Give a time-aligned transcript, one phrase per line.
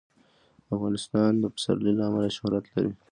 [0.75, 2.93] افغانستان د پسرلی له امله شهرت لري.